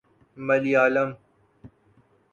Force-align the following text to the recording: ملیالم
ملیالم 0.47 1.17